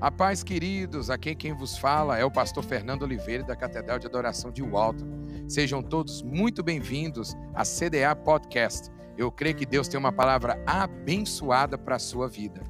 [0.00, 4.06] A paz, queridos, aqui quem vos fala é o pastor Fernando Oliveira da Catedral de
[4.06, 5.06] Adoração de Walton.
[5.46, 8.88] Sejam todos muito bem-vindos à CDA Podcast.
[9.18, 12.62] Eu creio que Deus tem uma palavra abençoada para a sua vida.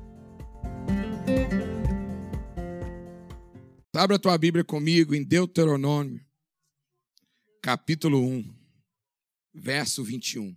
[3.95, 6.21] Abra a tua Bíblia comigo em Deuteronômio,
[7.63, 8.53] capítulo 1,
[9.55, 10.57] verso 21.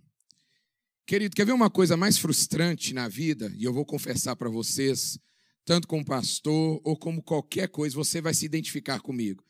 [1.06, 3.52] Querido, quer ver uma coisa mais frustrante na vida?
[3.56, 5.20] E eu vou confessar para vocês
[5.64, 9.44] tanto como pastor ou como qualquer coisa, você vai se identificar comigo.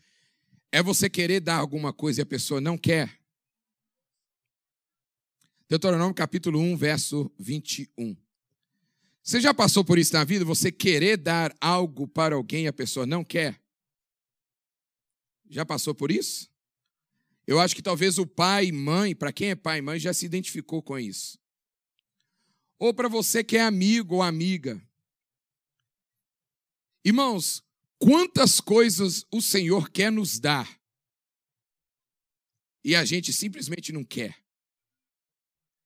[0.70, 3.18] É você querer dar alguma coisa e a pessoa não quer.
[5.68, 8.16] Deuteronômio capítulo 1, verso 21.
[9.22, 10.44] Você já passou por isso na vida?
[10.44, 13.60] Você querer dar algo para alguém e a pessoa não quer?
[15.48, 16.50] Já passou por isso?
[17.46, 20.12] Eu acho que talvez o pai e mãe, para quem é pai e mãe, já
[20.12, 21.38] se identificou com isso.
[22.78, 24.80] Ou para você que é amigo ou amiga,
[27.04, 27.62] Irmãos,
[27.98, 30.80] quantas coisas o Senhor quer nos dar
[32.82, 34.36] e a gente simplesmente não quer.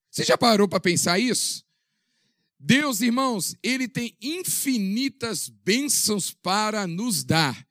[0.09, 1.65] Você já parou para pensar isso?
[2.59, 7.67] Deus, irmãos, ele tem infinitas bênçãos para nos dar.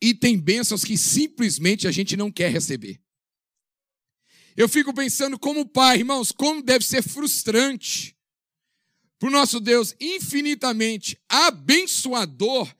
[0.00, 3.00] E tem bênçãos que simplesmente a gente não quer receber.
[4.56, 8.15] Eu fico pensando como pai, irmãos, como deve ser frustrante
[9.18, 12.72] para o nosso Deus infinitamente abençoador,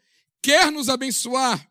[0.42, 1.70] quer nos abençoar,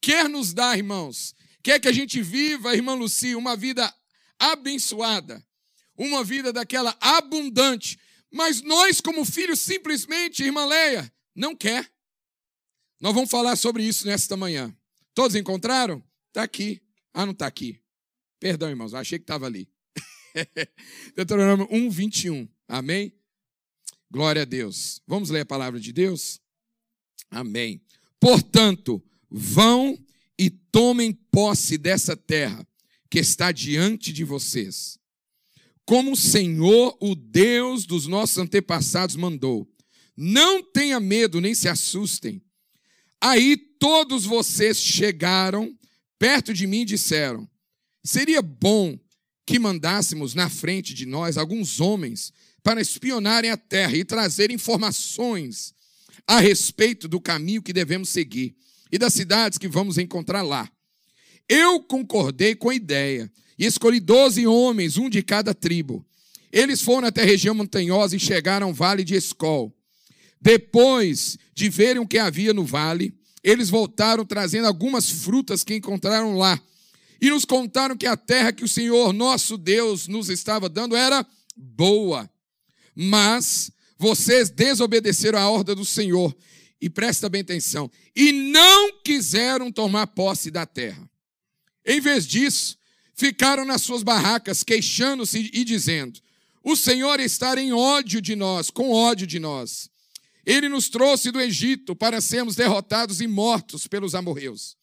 [0.00, 3.92] quer nos dar, irmãos, quer que a gente viva, irmã Lucia, uma vida
[4.38, 5.44] abençoada,
[5.96, 7.98] uma vida daquela abundante,
[8.30, 11.90] mas nós, como filhos, simplesmente, irmã Leia, não quer.
[12.98, 14.74] Nós vamos falar sobre isso nesta manhã.
[15.14, 16.02] Todos encontraram?
[16.28, 16.80] Está aqui.
[17.12, 17.78] Ah, não está aqui.
[18.40, 19.68] Perdão, irmãos, achei que estava ali.
[21.14, 22.48] Deuteronômio 1, 21.
[22.66, 23.12] Amém?
[24.12, 25.00] Glória a Deus.
[25.06, 26.38] Vamos ler a palavra de Deus?
[27.30, 27.80] Amém.
[28.20, 29.98] Portanto, vão
[30.38, 32.68] e tomem posse dessa terra
[33.08, 34.98] que está diante de vocês.
[35.86, 39.66] Como o Senhor, o Deus dos nossos antepassados, mandou.
[40.14, 42.42] Não tenha medo, nem se assustem.
[43.18, 45.74] Aí todos vocês chegaram
[46.18, 47.48] perto de mim e disseram:
[48.04, 48.98] Seria bom
[49.46, 52.30] que mandássemos na frente de nós alguns homens
[52.62, 55.74] para espionarem a terra e trazer informações
[56.26, 58.54] a respeito do caminho que devemos seguir
[58.90, 60.70] e das cidades que vamos encontrar lá.
[61.48, 66.06] Eu concordei com a ideia e escolhi doze homens, um de cada tribo.
[66.52, 69.74] Eles foram até a região montanhosa e chegaram ao vale de Escol.
[70.40, 76.36] Depois de verem o que havia no vale, eles voltaram trazendo algumas frutas que encontraram
[76.36, 76.60] lá.
[77.20, 81.26] E nos contaram que a terra que o Senhor nosso Deus nos estava dando era
[81.56, 82.28] boa
[82.94, 86.36] mas vocês desobedeceram a ordem do Senhor.
[86.80, 87.90] E presta bem atenção.
[88.14, 91.08] E não quiseram tomar posse da terra.
[91.86, 92.76] Em vez disso,
[93.14, 96.20] ficaram nas suas barracas, queixando-se e dizendo:
[96.62, 99.88] O Senhor está em ódio de nós, com ódio de nós.
[100.44, 104.76] Ele nos trouxe do Egito para sermos derrotados e mortos pelos amorreus.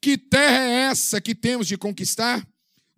[0.00, 2.46] Que terra é essa que temos de conquistar?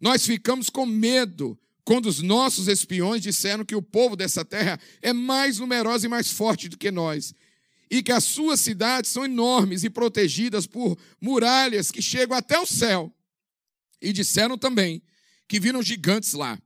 [0.01, 1.59] Nós ficamos com medo
[1.89, 6.31] quando os nossos espiões disseram que o povo dessa terra é mais numeroso e mais
[6.31, 7.33] forte do que nós,
[7.91, 12.67] e que as suas cidades são enormes e protegidas por muralhas que chegam até o
[12.67, 13.11] céu.
[14.03, 15.01] E disseram também
[15.49, 16.61] que viram gigantes lá.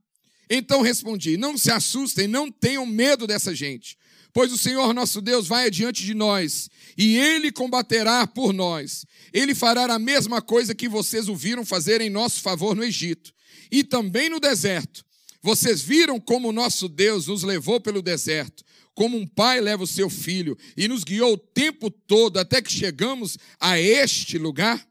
[0.50, 3.96] Então respondi: Não se assustem, não tenham medo dessa gente,
[4.32, 6.68] pois o Senhor nosso Deus vai adiante de nós,
[6.98, 9.06] e ele combaterá por nós.
[9.32, 13.32] Ele fará a mesma coisa que vocês o viram fazer em nosso favor no Egito
[13.70, 15.11] e também no deserto.
[15.42, 18.64] Vocês viram como o nosso Deus nos levou pelo deserto,
[18.94, 22.70] como um pai leva o seu filho e nos guiou o tempo todo até que
[22.70, 24.86] chegamos a este lugar?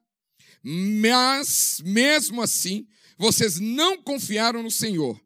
[0.62, 2.86] Mas, mesmo assim,
[3.18, 5.20] vocês não confiaram no Senhor,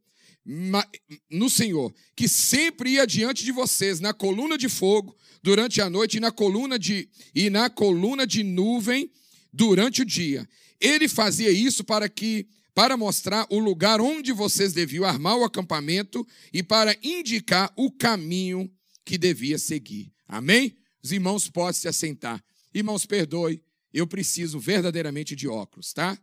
[1.29, 6.17] no Senhor, que sempre ia diante de vocês na coluna de fogo durante a noite
[6.17, 9.11] e na coluna de e na coluna de nuvem
[9.51, 10.47] durante o dia.
[10.79, 16.27] Ele fazia isso para que para mostrar o lugar onde vocês deviam armar o acampamento
[16.53, 18.69] e para indicar o caminho
[19.05, 20.13] que devia seguir.
[20.27, 20.77] Amém?
[21.01, 22.43] Os irmãos podem se assentar.
[22.73, 23.63] Irmãos, perdoe,
[23.93, 26.19] eu preciso verdadeiramente de óculos, tá?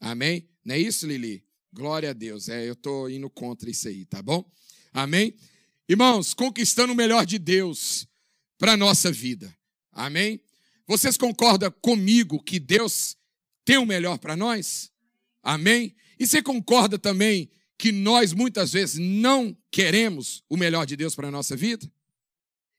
[0.00, 0.48] Amém?
[0.64, 1.44] Não é isso, Lili?
[1.72, 2.48] Glória a Deus.
[2.48, 4.44] É, eu estou indo contra isso aí, tá bom?
[4.92, 5.36] Amém?
[5.88, 8.08] Irmãos, conquistando o melhor de Deus
[8.58, 9.56] para a nossa vida.
[9.92, 10.40] Amém?
[10.88, 13.16] Vocês concordam comigo que Deus
[13.64, 14.90] tem o melhor para nós?
[15.42, 15.94] Amém?
[16.18, 21.28] E você concorda também que nós muitas vezes não queremos o melhor de Deus para
[21.28, 21.90] a nossa vida?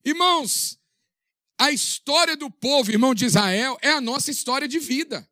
[0.06, 0.80] Irmãos,
[1.58, 5.28] a história do povo, irmão de Israel, é a nossa história de vida.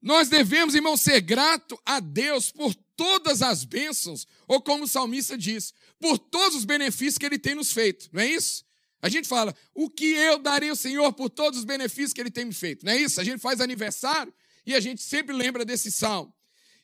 [0.00, 5.36] Nós devemos, irmão, ser grato a Deus por todas as bênçãos, ou como o salmista
[5.36, 8.64] diz, por todos os benefícios que ele tem nos feito, não é isso?
[9.02, 12.30] A gente fala, o que eu darei ao Senhor por todos os benefícios que ele
[12.30, 13.20] tem me feito, não é isso?
[13.20, 14.32] A gente faz aniversário
[14.66, 16.34] e a gente sempre lembra desse salmo.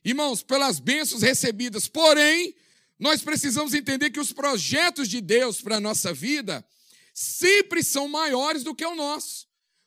[0.05, 2.55] Irmãos, pelas bênçãos recebidas, porém,
[2.99, 6.64] nós precisamos entender que os projetos de Deus para a nossa vida
[7.12, 9.46] sempre são maiores do que o nosso.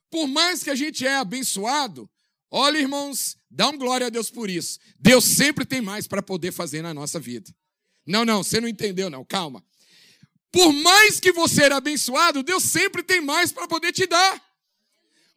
[0.09, 2.09] Por mais que a gente é abençoado,
[2.51, 4.79] olha, irmãos, dá um glória a Deus por isso.
[4.99, 7.53] Deus sempre tem mais para poder fazer na nossa vida.
[8.05, 9.63] Não, não, você não entendeu, não, calma.
[10.51, 14.41] Por mais que você era abençoado, Deus sempre tem mais para poder te dar.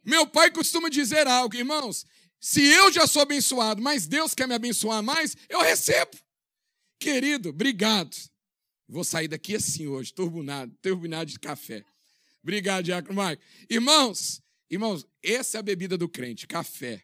[0.05, 2.07] Meu pai costuma dizer algo, irmãos,
[2.41, 6.17] se eu já sou abençoado, mas Deus quer me abençoar mais, eu recebo.
[6.99, 8.17] Querido, obrigado.
[8.89, 11.85] Vou sair daqui assim hoje, turbinado, turbinado de café.
[12.43, 13.43] Obrigado, Diácono Marco.
[13.69, 14.41] Irmãos,
[14.71, 17.03] irmãos, essa é a bebida do crente, café.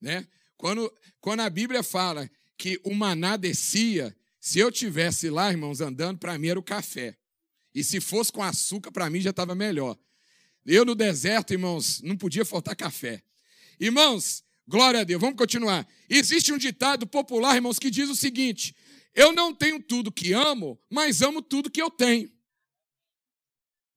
[0.00, 0.26] Né?
[0.56, 6.18] Quando, quando a Bíblia fala que o maná descia, se eu tivesse lá, irmãos, andando,
[6.18, 7.16] para mim era o café.
[7.74, 9.98] E se fosse com açúcar, para mim já estava melhor.
[10.64, 13.22] Eu no deserto, irmãos, não podia faltar café.
[13.80, 15.86] Irmãos, glória a Deus, vamos continuar.
[16.08, 18.74] Existe um ditado popular, irmãos, que diz o seguinte:
[19.14, 22.30] eu não tenho tudo que amo, mas amo tudo que eu tenho.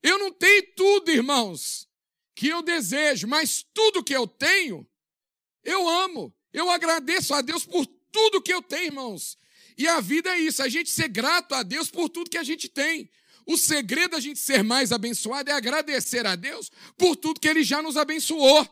[0.03, 1.89] Eu não tenho tudo, irmãos,
[2.35, 4.87] que eu desejo, mas tudo que eu tenho,
[5.63, 6.33] eu amo.
[6.53, 9.37] Eu agradeço a Deus por tudo que eu tenho, irmãos.
[9.75, 12.43] E a vida é isso, a gente ser grato a Deus por tudo que a
[12.43, 13.09] gente tem.
[13.45, 17.63] O segredo da gente ser mais abençoado é agradecer a Deus por tudo que Ele
[17.63, 18.67] já nos abençoou.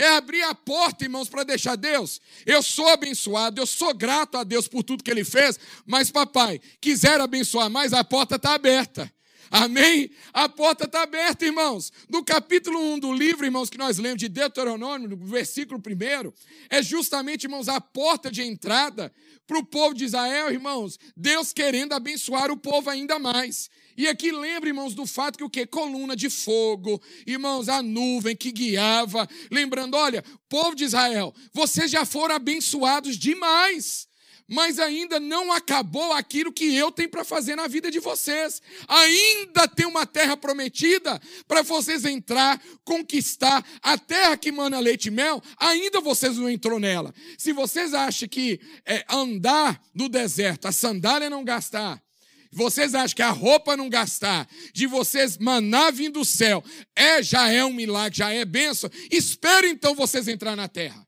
[0.00, 2.22] É abrir a porta, irmãos, para deixar Deus.
[2.46, 6.58] Eu sou abençoado, eu sou grato a Deus por tudo que Ele fez, mas, papai,
[6.80, 9.12] quiser abençoar mais, a porta está aberta.
[9.50, 10.10] Amém?
[10.32, 11.92] A porta está aberta, irmãos.
[12.08, 16.32] No capítulo 1 do livro, irmãos, que nós lemos de Deuteronômio, no versículo 1,
[16.70, 19.12] é justamente, irmãos, a porta de entrada
[19.48, 21.00] para o povo de Israel, irmãos.
[21.16, 23.68] Deus querendo abençoar o povo ainda mais.
[23.96, 25.66] E aqui lembra, irmãos, do fato que o que?
[25.66, 29.28] Coluna de fogo, irmãos, a nuvem que guiava.
[29.50, 34.09] Lembrando, olha, povo de Israel, vocês já foram abençoados demais
[34.50, 38.60] mas ainda não acabou aquilo que eu tenho para fazer na vida de vocês.
[38.88, 45.10] Ainda tem uma terra prometida para vocês entrar, conquistar a terra que mana leite e
[45.12, 45.40] mel.
[45.56, 47.14] Ainda vocês não entrou nela.
[47.38, 52.02] Se vocês acham que é, andar no deserto, a sandália não gastar,
[52.50, 56.64] vocês acham que a roupa não gastar, de vocês maná vindo do céu,
[56.96, 58.90] é já é um milagre, já é bênção.
[59.12, 61.06] Espero então vocês entrar na terra.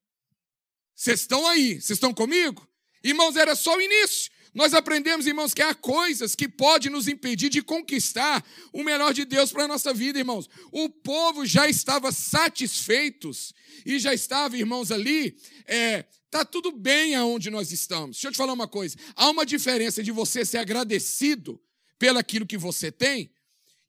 [0.95, 2.65] Vocês estão aí, vocês estão comigo?
[3.03, 4.31] Irmãos, era só o início.
[4.55, 9.25] Nós aprendemos, irmãos, que há coisas que podem nos impedir de conquistar o melhor de
[9.25, 10.49] Deus para a nossa vida, irmãos.
[10.71, 13.55] O povo já estava satisfeitos
[13.87, 18.17] e já estava, irmãos, ali, é, tá tudo bem aonde nós estamos.
[18.17, 18.97] Deixa eu te falar uma coisa.
[19.17, 21.59] Há uma diferença de você ser agradecido
[21.99, 23.33] pelaquilo que você tem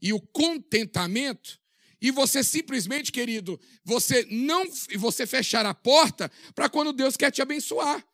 [0.02, 1.60] e o contentamento
[2.02, 4.66] e você simplesmente, querido, você não
[4.98, 8.06] você fechar a porta para quando Deus quer te abençoar.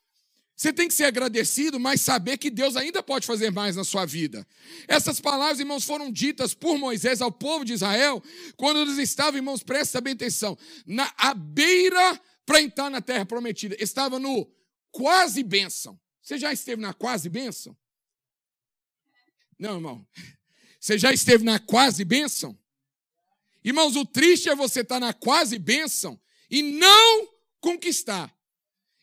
[0.59, 4.05] Você tem que ser agradecido, mas saber que Deus ainda pode fazer mais na sua
[4.05, 4.45] vida.
[4.89, 8.21] Essas palavras, irmãos, foram ditas por Moisés ao povo de Israel,
[8.57, 13.73] quando eles estavam, irmãos, presta bem atenção, na à beira para entrar na terra prometida.
[13.79, 14.51] Estava no
[14.91, 15.97] quase bênção.
[16.21, 17.73] Você já esteve na quase bênção?
[19.57, 20.05] Não, irmão.
[20.77, 22.59] Você já esteve na quase bênção?
[23.63, 26.19] Irmãos, o triste é você estar na quase bênção
[26.51, 27.29] e não
[27.61, 28.37] conquistar.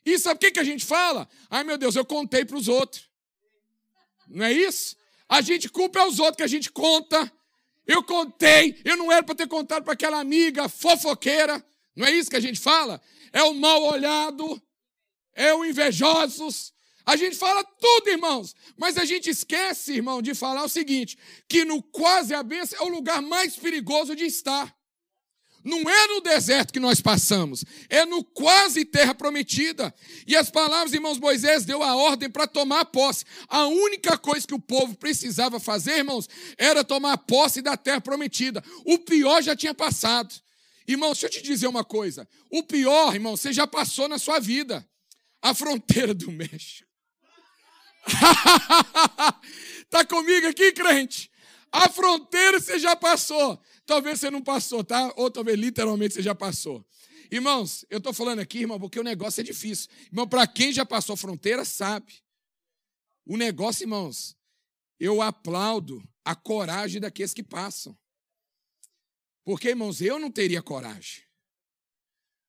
[0.07, 1.29] E sabe o que, que a gente fala?
[1.51, 3.11] Ai meu Deus, eu contei para os outros.
[4.29, 4.97] Não é isso?
[5.29, 7.31] A gente culpa aos outros que a gente conta.
[7.85, 11.65] Eu contei, eu não era para ter contado para aquela amiga fofoqueira.
[11.97, 13.03] Não é isso que a gente fala?
[13.33, 14.63] É o mal olhado,
[15.35, 16.73] é o invejosos.
[17.05, 21.65] A gente fala tudo, irmãos, mas a gente esquece, irmão, de falar o seguinte: que
[21.65, 24.76] no quase a bênção é o lugar mais perigoso de estar.
[25.67, 29.93] Não é no deserto que nós passamos, é no quase terra prometida.
[30.25, 33.25] E as palavras, irmãos, Moisés deu a ordem para tomar posse.
[33.49, 38.63] A única coisa que o povo precisava fazer, irmãos, era tomar posse da terra prometida.
[38.85, 40.33] O pior já tinha passado.
[40.87, 42.29] Irmão, deixa eu te dizer uma coisa.
[42.49, 44.89] O pior, irmão, você já passou na sua vida.
[45.43, 46.89] A fronteira do México.
[49.83, 51.29] Está comigo aqui, crente?
[51.73, 53.61] A fronteira você já passou.
[53.87, 55.13] Talvez você não passou, tá?
[55.17, 56.85] Ou talvez literalmente você já passou.
[57.31, 59.89] Irmãos, eu estou falando aqui, irmão, porque o negócio é difícil.
[60.07, 62.23] Irmão, para quem já passou a fronteira, sabe.
[63.25, 64.37] O negócio, irmãos,
[64.99, 67.97] eu aplaudo a coragem daqueles que passam.
[69.45, 71.23] Porque, irmãos, eu não teria coragem.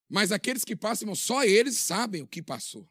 [0.09, 2.89] Mas aqueles que passam, irmãos, só eles sabem o que passou.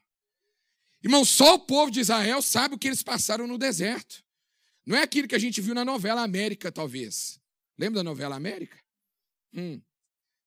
[1.03, 4.23] Irmão, só o povo de Israel sabe o que eles passaram no deserto.
[4.85, 7.39] Não é aquilo que a gente viu na novela América, talvez.
[7.77, 8.77] Lembra da novela América?
[9.53, 9.81] Hum.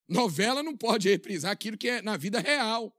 [0.09, 2.95] Novela não pode reprisar aquilo que é na vida real.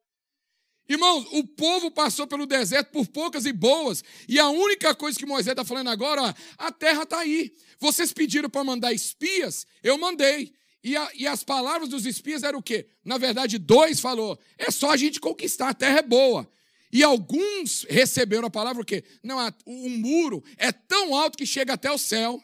[0.88, 5.26] Irmãos, o povo passou pelo deserto por poucas e boas, e a única coisa que
[5.26, 7.54] Moisés está falando agora, ó, a terra está aí.
[7.80, 10.54] Vocês pediram para mandar espias, eu mandei.
[10.84, 12.88] E, a, e, as palavras dos espias eram o quê?
[13.06, 16.50] Na verdade, dois falou: é só a gente conquistar, a terra é boa.
[16.92, 19.04] E alguns receberam a palavra o quê?
[19.24, 22.44] Não, um muro é tão alto que chega até o céu,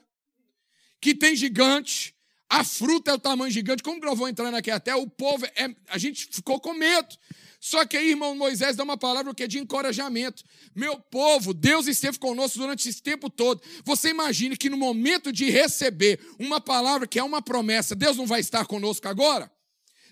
[1.01, 2.15] que tem gigante,
[2.49, 3.83] a fruta é o tamanho gigante.
[3.83, 4.95] Como que nós vamos entrar aqui até?
[4.95, 7.15] O povo, é, a gente ficou com medo.
[7.59, 10.43] Só que aí, irmão Moisés dá uma palavra que é de encorajamento.
[10.75, 13.61] Meu povo, Deus esteve conosco durante esse tempo todo.
[13.83, 18.25] Você imagine que no momento de receber uma palavra que é uma promessa, Deus não
[18.27, 19.51] vai estar conosco agora?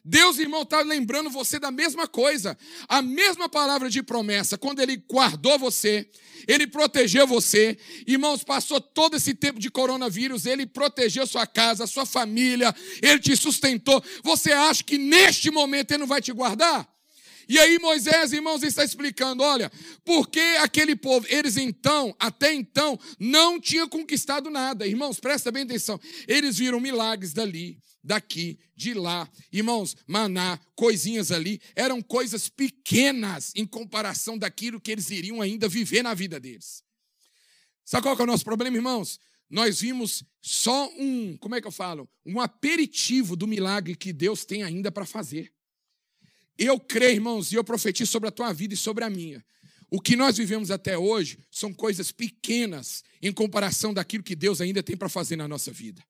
[0.08, 2.56] Deus, irmão, está lembrando você da mesma coisa.
[2.88, 6.08] A mesma palavra de promessa, quando Ele guardou você,
[6.48, 7.76] Ele protegeu você.
[8.06, 13.36] Irmãos, passou todo esse tempo de coronavírus, Ele protegeu sua casa, sua família, Ele te
[13.36, 14.04] sustentou.
[14.24, 16.88] Você acha que neste momento Ele não vai te guardar?
[17.48, 19.72] E aí Moisés, irmãos, está explicando, olha,
[20.04, 24.88] porque aquele povo, eles então, até então, não tinham conquistado nada.
[24.88, 26.00] Irmãos, presta bem atenção.
[26.28, 29.30] Eles viram milagres dali, daqui, de lá.
[29.52, 36.04] Irmãos, maná, coisinhas ali, eram coisas pequenas em comparação daquilo que eles iriam ainda viver
[36.04, 36.84] na vida deles.
[37.84, 39.20] Sabe qual é o nosso problema, irmãos?
[39.50, 42.10] Nós vimos só um, como é que eu falo?
[42.26, 45.55] Um aperitivo do milagre que Deus tem ainda para fazer.
[46.58, 49.44] Eu creio, irmãos, e eu profetizo sobre a tua vida e sobre a minha.
[49.90, 54.82] O que nós vivemos até hoje são coisas pequenas em comparação daquilo que Deus ainda
[54.82, 56.04] tem para fazer na nossa vida.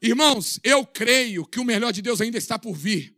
[0.00, 3.16] Irmãos, eu creio que o melhor de Deus ainda está por vir.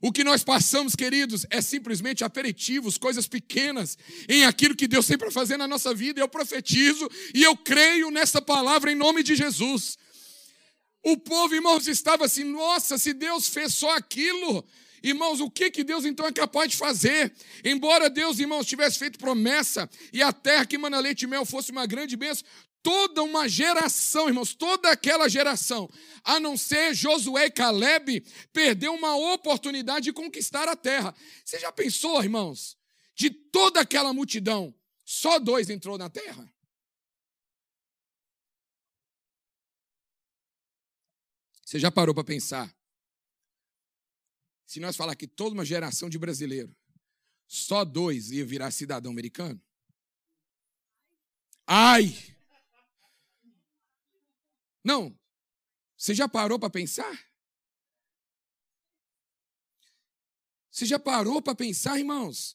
[0.00, 5.18] O que nós passamos, queridos, é simplesmente aperitivos, coisas pequenas em aquilo que Deus tem
[5.18, 6.20] para fazer na nossa vida.
[6.20, 9.98] Eu profetizo e eu creio nessa palavra em nome de Jesus.
[11.02, 14.64] O povo, irmãos, estava assim: nossa, se Deus fez só aquilo,
[15.02, 17.32] Irmãos, o que, que Deus então é capaz de fazer?
[17.64, 21.70] Embora Deus, irmãos, tivesse feito promessa e a terra que mana leite e mel fosse
[21.70, 22.46] uma grande bênção,
[22.82, 25.88] toda uma geração, irmãos, toda aquela geração,
[26.24, 31.14] a não ser Josué e Caleb, perdeu uma oportunidade de conquistar a terra.
[31.44, 32.76] Você já pensou, irmãos,
[33.14, 34.74] de toda aquela multidão,
[35.04, 36.50] só dois entrou na terra?
[41.64, 42.77] Você já parou para pensar
[44.68, 46.76] se nós falar que toda uma geração de brasileiro,
[47.46, 49.58] só dois ia virar cidadão americano?
[51.66, 52.14] Ai!
[54.84, 55.18] Não.
[55.96, 57.18] Você já parou para pensar?
[60.70, 62.54] Você já parou para pensar, irmãos?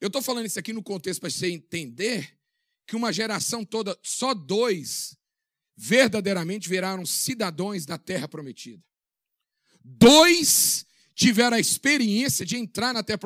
[0.00, 2.36] Eu estou falando isso aqui no contexto para você entender
[2.84, 5.16] que uma geração toda, só dois
[5.76, 8.89] verdadeiramente viraram cidadãos da terra prometida.
[9.84, 10.84] Dois
[11.14, 13.20] tiveram a experiência de entrar na terra.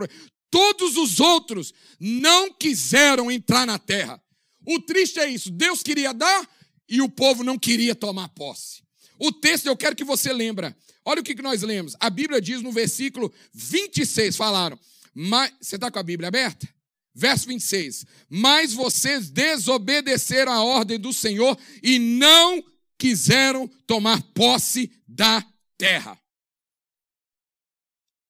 [0.50, 4.20] Todos os outros não quiseram entrar na terra.
[4.66, 5.50] O triste é isso.
[5.50, 6.48] Deus queria dar
[6.88, 8.82] e o povo não queria tomar posse.
[9.18, 10.76] O texto eu quero que você lembra.
[11.04, 11.94] Olha o que nós lemos.
[12.00, 14.78] A Bíblia diz no versículo 26, falaram.
[15.14, 16.68] Mas, você está com a Bíblia aberta?
[17.14, 18.04] Verso 26.
[18.28, 22.64] Mas vocês desobedeceram a ordem do Senhor e não
[22.98, 25.44] quiseram tomar posse da
[25.78, 26.18] terra.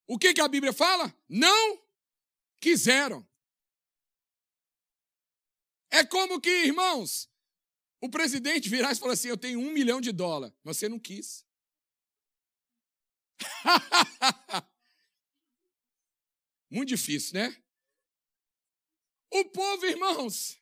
[0.07, 1.15] O que, que a Bíblia fala?
[1.29, 1.83] Não
[2.61, 3.27] quiseram.
[5.91, 7.31] É como que, irmãos,
[8.01, 10.57] o presidente virar e falar assim: Eu tenho um milhão de dólares.
[10.63, 11.47] Você não quis.
[16.71, 17.57] Muito difícil, né?
[19.31, 20.59] O povo, irmãos,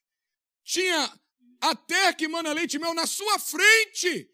[0.63, 1.21] tinha
[1.61, 4.31] a terra que mana leite e mel na sua frente.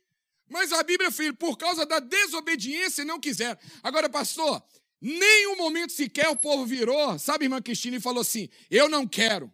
[0.48, 3.60] Mas a Bíblia, filho, por causa da desobediência, não quiseram.
[3.82, 4.62] Agora, pastor,
[5.00, 9.06] nem um momento sequer o povo virou, sabe, irmã Cristina, e falou assim: Eu não
[9.06, 9.52] quero.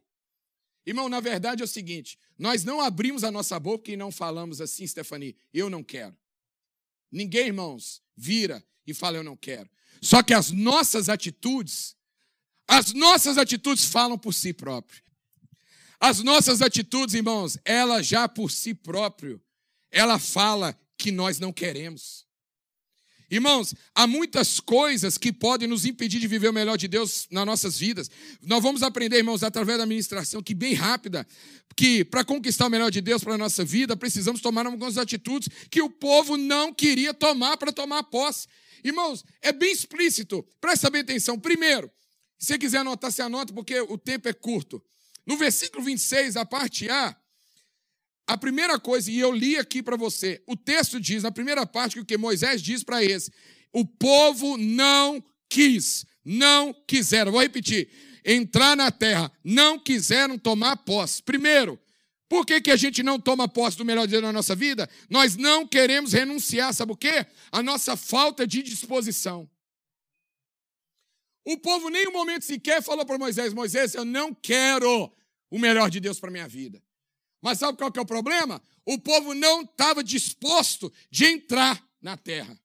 [0.87, 4.61] Irmão, na verdade é o seguinte: nós não abrimos a nossa boca e não falamos
[4.61, 6.17] assim, Stephanie, eu não quero.
[7.11, 9.71] Ninguém, irmãos, vira e fala, eu não quero.
[10.03, 11.97] Só que as nossas atitudes,
[12.67, 15.03] as nossas atitudes falam por si próprio.
[16.01, 19.41] As nossas atitudes, irmãos, ela já por si próprio,
[19.91, 22.27] ela fala que nós não queremos.
[23.31, 27.47] Irmãos, há muitas coisas que podem nos impedir de viver o melhor de Deus nas
[27.47, 28.11] nossas vidas.
[28.43, 31.27] Nós vamos aprender, irmãos, através da ministração, que bem rápida,
[31.75, 35.49] que para conquistar o melhor de Deus para a nossa vida, precisamos tomar algumas atitudes
[35.71, 38.47] que o povo não queria tomar para tomar posse.
[38.85, 41.39] Irmãos, é bem explícito, presta bem atenção.
[41.39, 41.91] Primeiro,
[42.39, 44.83] se você quiser anotar, se anota, porque o tempo é curto.
[45.27, 47.17] No versículo 26, a parte A,
[48.27, 52.01] a primeira coisa, e eu li aqui para você, o texto diz, na primeira parte,
[52.01, 53.31] o que Moisés diz para eles:
[53.73, 57.91] o povo não quis, não quiseram, vou repetir,
[58.25, 61.23] entrar na terra, não quiseram tomar posse.
[61.23, 61.79] Primeiro,
[62.29, 64.89] por que, que a gente não toma posse do melhor dia da nossa vida?
[65.11, 67.27] Nós não queremos renunciar, sabe o quê?
[67.53, 69.49] A nossa falta de disposição.
[71.45, 75.13] O povo nem um momento sequer falou para Moisés: Moisés, eu não quero
[75.51, 76.83] o melhor de Deus para minha vida.
[77.45, 78.63] Mas sabe qual que é o problema?
[78.87, 82.59] O povo não estava disposto de entrar na terra.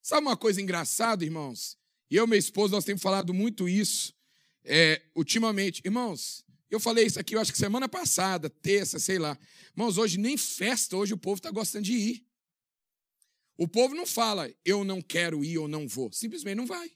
[0.00, 1.76] Sabe uma coisa engraçada, irmãos?
[2.08, 4.14] Eu e minha esposa, nós temos falado muito isso
[4.62, 5.82] é, ultimamente.
[5.84, 9.36] Irmãos, eu falei isso aqui, eu acho que semana passada, terça, sei lá.
[9.72, 12.26] Irmãos, hoje nem festa, hoje o povo está gostando de ir.
[13.56, 16.12] O povo não fala, eu não quero ir ou não vou.
[16.12, 16.88] Simplesmente não vai.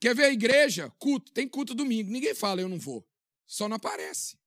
[0.00, 0.90] Quer ver a igreja?
[0.98, 1.30] Culto.
[1.30, 2.10] Tem culto domingo.
[2.10, 3.06] Ninguém fala, eu não vou.
[3.48, 4.38] Só não aparece.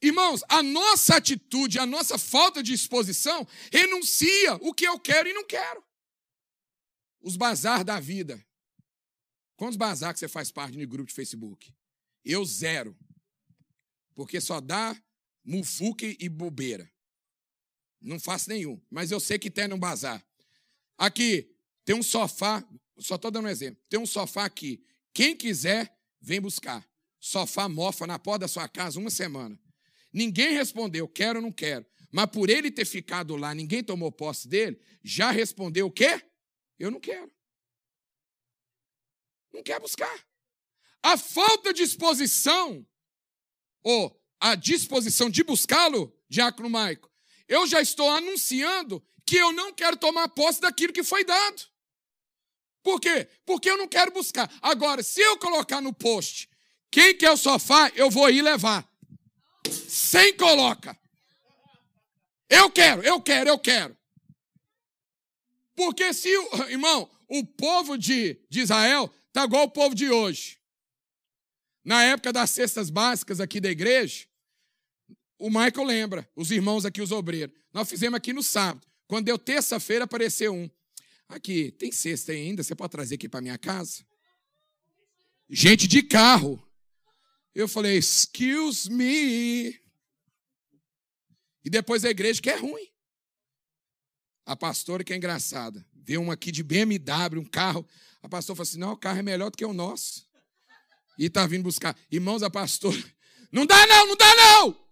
[0.00, 5.34] Irmãos, a nossa atitude, a nossa falta de exposição renuncia o que eu quero e
[5.34, 5.84] não quero.
[7.20, 8.44] Os bazar da vida.
[9.56, 11.74] Quantos bazar que você faz parte de grupo de Facebook?
[12.24, 12.96] Eu zero.
[14.14, 14.96] Porque só dá
[15.44, 16.90] mufuque e bobeira.
[18.00, 18.80] Não faço nenhum.
[18.90, 20.24] Mas eu sei que tem no bazar.
[20.96, 21.54] Aqui,
[21.84, 22.66] tem um sofá.
[22.98, 23.82] Só estou dando um exemplo.
[23.88, 24.82] Tem um sofá aqui.
[25.12, 26.86] Quem quiser, vem buscar
[27.26, 29.58] sofá mofa na porta da sua casa uma semana.
[30.12, 31.84] Ninguém respondeu, quero ou não quero.
[32.12, 36.22] Mas por ele ter ficado lá, ninguém tomou posse dele, já respondeu o quê?
[36.78, 37.30] Eu não quero.
[39.52, 40.24] Não quer buscar.
[41.02, 42.86] A falta de disposição,
[43.82, 47.10] ou a disposição de buscá-lo, Diácono Maico,
[47.48, 51.62] eu já estou anunciando que eu não quero tomar posse daquilo que foi dado.
[52.84, 53.28] Por quê?
[53.44, 54.48] Porque eu não quero buscar.
[54.62, 56.48] Agora, se eu colocar no post
[56.90, 58.88] quem quer o sofá, eu vou ir levar.
[59.88, 60.98] Sem coloca.
[62.48, 63.96] Eu quero, eu quero, eu quero.
[65.74, 66.28] Porque se,
[66.70, 70.58] irmão, o povo de, de Israel está igual o povo de hoje.
[71.84, 74.26] Na época das cestas básicas aqui da igreja,
[75.38, 77.54] o Michael lembra, os irmãos aqui, os obreiros.
[77.72, 78.86] Nós fizemos aqui no sábado.
[79.06, 80.68] Quando deu terça-feira, apareceu um.
[81.28, 82.62] Aqui, tem cesta ainda?
[82.62, 84.04] Você pode trazer aqui para minha casa?
[85.48, 86.62] Gente de carro.
[87.56, 89.80] Eu falei, excuse me.
[91.64, 92.86] E depois a igreja que é ruim.
[94.44, 95.82] A pastora que é engraçada.
[95.94, 97.88] Vê um aqui de BMW, um carro.
[98.22, 100.28] A pastora falou assim: não, o carro é melhor do que o nosso.
[101.18, 101.98] E está vindo buscar.
[102.10, 103.02] Irmãos, a pastora.
[103.50, 104.86] Não dá, não, não dá, não!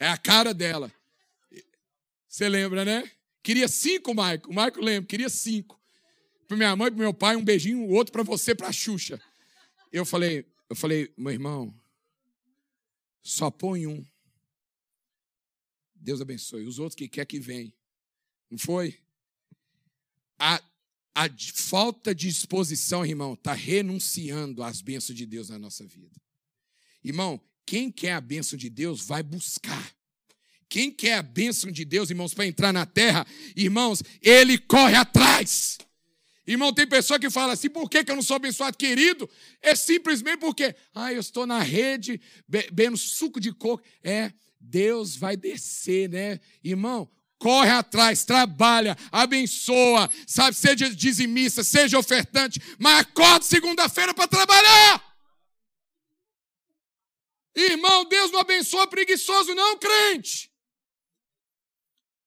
[0.00, 0.92] É a cara dela.
[2.28, 3.08] Você lembra, né?
[3.40, 4.50] Queria cinco, Maico.
[4.50, 5.80] O Maico lembra, queria cinco.
[6.48, 9.22] Para minha mãe, para meu pai, um beijinho, outro para você, para a Xuxa.
[9.94, 11.72] Eu falei, eu falei, meu irmão,
[13.22, 14.04] só põe um.
[15.94, 16.66] Deus abençoe.
[16.66, 17.72] Os outros que quer que vem.
[18.50, 18.98] Não foi?
[20.36, 20.60] A,
[21.14, 26.20] a falta de disposição, irmão, está renunciando às bênçãos de Deus na nossa vida.
[27.04, 29.94] Irmão, quem quer a bênção de Deus vai buscar.
[30.68, 35.78] Quem quer a bênção de Deus, irmãos, para entrar na terra, irmãos, ele corre atrás.
[36.46, 38.76] Irmão, tem pessoa que fala assim, por que, que eu não sou abençoado?
[38.76, 39.28] Querido,
[39.62, 43.82] é simplesmente porque, ah, eu estou na rede, bebendo suco de coco.
[44.02, 46.38] É, Deus vai descer, né?
[46.62, 55.14] Irmão, corre atrás, trabalha, abençoa, sabe, seja dizimista, seja ofertante, mas acorda segunda-feira para trabalhar.
[57.56, 60.50] Irmão, Deus não abençoa preguiçoso, não, crente.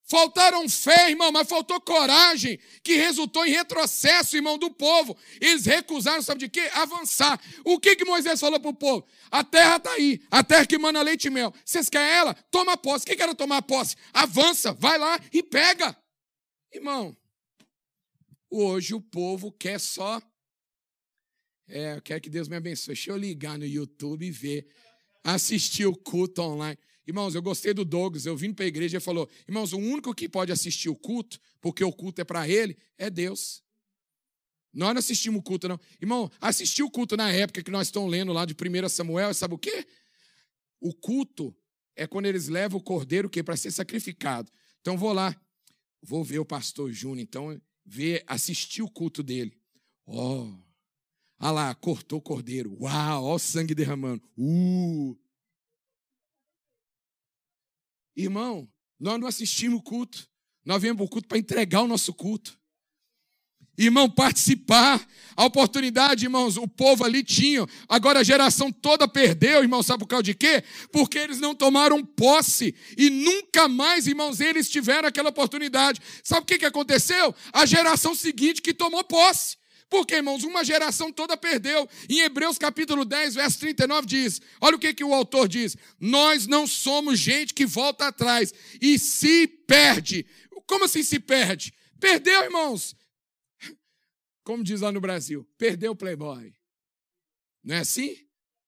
[0.09, 5.17] Faltaram fé, irmão, mas faltou coragem, que resultou em retrocesso, irmão, do povo.
[5.41, 6.69] Eles recusaram, sabe de quê?
[6.71, 7.37] Avançar.
[7.65, 9.05] O que, que Moisés falou para o povo?
[9.29, 11.53] A terra está aí, a terra que manda leite e mel.
[11.65, 12.33] Vocês querem ela?
[12.49, 13.03] Toma posse.
[13.03, 13.97] O que, que era tomar posse?
[14.13, 15.93] Avança, vai lá e pega.
[16.73, 17.15] Irmão,
[18.49, 20.21] hoje o povo quer só.
[21.67, 22.95] É, eu quero que Deus me abençoe.
[22.95, 24.69] Deixa eu ligar no YouTube e ver.
[25.21, 26.79] Assistir o culto online.
[27.07, 30.13] Irmãos, eu gostei do Douglas, eu vim para a igreja e falou: irmãos, o único
[30.13, 33.63] que pode assistir o culto, porque o culto é para ele, é Deus.
[34.73, 35.79] Nós não assistimos o culto, não.
[36.01, 39.53] Irmão, assistir o culto na época que nós estamos lendo lá de 1 Samuel, sabe
[39.53, 39.87] o quê?
[40.81, 41.55] O culto
[41.95, 44.51] é quando eles levam o cordeiro para ser sacrificado.
[44.81, 45.35] Então vou lá,
[46.03, 49.57] vou ver o pastor Júnior, então ver, assistir o culto dele.
[50.05, 50.59] Ó, oh,
[51.39, 52.77] olha lá, cortou o cordeiro.
[52.81, 54.21] Uau, olha o sangue derramando.
[54.37, 55.17] Uh.
[58.17, 58.67] Irmão,
[58.99, 60.27] nós não assistimos o culto.
[60.65, 62.59] Nós viemos para o culto para entregar o nosso culto.
[63.77, 65.07] Irmão, participar.
[65.35, 67.63] A oportunidade, irmãos, o povo ali tinha.
[67.87, 70.63] Agora a geração toda perdeu, irmão, sabe por causa de quê?
[70.91, 72.73] Porque eles não tomaram posse.
[72.97, 76.01] E nunca mais, irmãos, eles tiveram aquela oportunidade.
[76.23, 77.35] Sabe o que, aconteceu?
[77.53, 79.57] A geração seguinte que tomou posse.
[79.89, 81.87] Porque, irmãos, uma geração toda perdeu.
[82.09, 86.45] Em Hebreus capítulo 10, verso 39 diz: olha o que, que o autor diz: Nós
[86.45, 90.25] não somos gente que volta atrás e se perde.
[90.65, 91.73] Como assim se perde?
[91.99, 92.95] Perdeu, irmãos.
[94.43, 96.53] Como diz lá no Brasil, perdeu o Playboy.
[97.63, 98.15] Não é assim?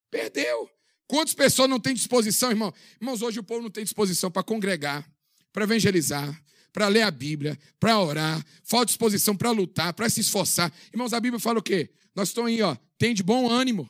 [0.10, 0.70] Perdeu.
[1.08, 2.74] Quantas pessoas não têm disposição, irmão?
[3.02, 5.10] Irmãos, hoje o povo não tem disposição para congregar,
[5.52, 6.40] para evangelizar,
[6.80, 10.74] para ler a Bíblia, para orar, falta disposição para lutar, para se esforçar.
[10.94, 11.94] Irmãos, a Bíblia fala o quê?
[12.15, 13.89] Nós estamos aí, ó, tem de bom ânimo.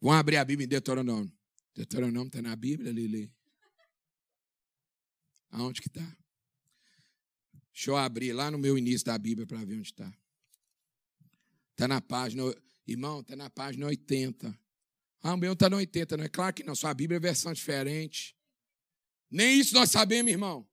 [0.00, 1.32] Vamos abrir a Bíblia em Deuteronômio.
[1.74, 3.34] Deuteronômio está na Bíblia, Lili?
[5.50, 6.16] Aonde que está?
[7.72, 10.23] Deixa eu abrir lá no meu início da Bíblia para ver onde está.
[11.74, 12.42] Está na página,
[12.86, 14.56] irmão, está na página 80.
[15.20, 17.52] Ah, o meu está na 80, não é claro que não, sua Bíblia é versão
[17.52, 18.36] diferente.
[19.28, 20.68] Nem isso nós sabemos, irmão.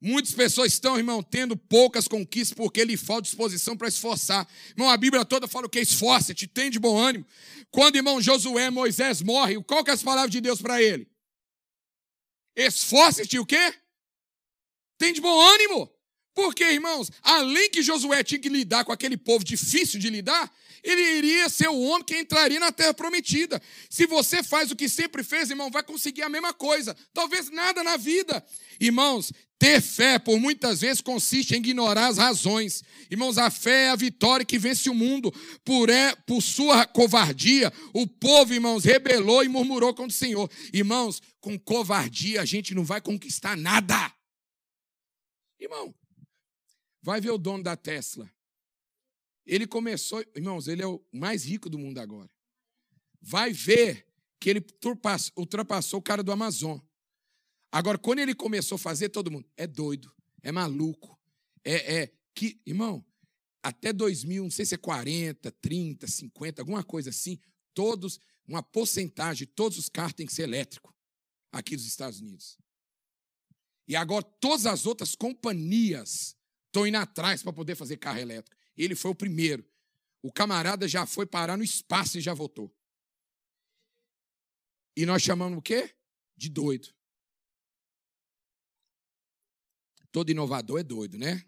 [0.00, 4.48] Muitas pessoas estão, irmão, tendo poucas conquistas porque lhe falta disposição para esforçar.
[4.70, 5.80] Irmão, a Bíblia toda fala o que?
[5.80, 7.26] Esforça-te, tem de bom ânimo.
[7.70, 11.06] Quando, irmão, Josué, Moisés morre, qual que é as palavras de Deus para ele?
[12.56, 13.74] Esforça-te o quê?
[14.96, 15.93] Tem de bom ânimo.
[16.34, 21.00] Porque, irmãos, além que Josué tinha que lidar com aquele povo difícil de lidar, ele
[21.00, 23.62] iria ser o homem que entraria na terra prometida.
[23.88, 26.94] Se você faz o que sempre fez, irmão, vai conseguir a mesma coisa.
[27.14, 28.44] Talvez nada na vida.
[28.78, 32.82] Irmãos, ter fé, por muitas vezes, consiste em ignorar as razões.
[33.10, 35.32] Irmãos, a fé é a vitória que vence o mundo.
[35.64, 40.50] Por, é, por sua covardia, o povo, irmãos, rebelou e murmurou contra o Senhor.
[40.72, 44.12] Irmãos, com covardia a gente não vai conquistar nada.
[45.58, 45.94] Irmão,
[47.04, 48.32] vai ver o dono da Tesla.
[49.44, 52.30] Ele começou, irmãos, ele é o mais rico do mundo agora.
[53.20, 54.06] Vai ver
[54.40, 54.64] que ele
[55.36, 56.78] ultrapassou o cara do Amazon.
[57.70, 60.10] Agora, quando ele começou a fazer, todo mundo é doido,
[60.42, 61.20] é maluco,
[61.62, 63.04] é, é que, irmão,
[63.62, 67.38] até 2000, não sei se é 40, 30, 50, alguma coisa assim,
[67.74, 70.94] todos, uma porcentagem, todos os carros têm que ser elétrico
[71.52, 72.56] aqui dos Estados Unidos.
[73.86, 76.34] E agora todas as outras companhias
[76.74, 78.60] estão indo atrás para poder fazer carro elétrico.
[78.76, 79.64] Ele foi o primeiro.
[80.20, 82.74] O camarada já foi parar no espaço e já voltou.
[84.96, 85.94] E nós chamamos o quê?
[86.36, 86.92] De doido.
[90.10, 91.44] Todo inovador é doido, né?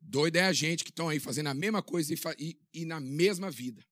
[0.00, 3.00] Doido é a gente que estão aí fazendo a mesma coisa e, e, e, na
[3.00, 3.84] mesma vida.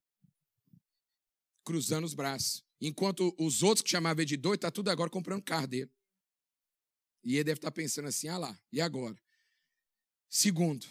[1.64, 2.64] Cruzando os braços.
[2.81, 5.90] Enquanto os outros que chamavam de doido, tá tudo agora comprando carro dele.
[7.23, 9.17] E ele deve estar pensando assim, ah lá, e agora?
[10.29, 10.87] Segundo.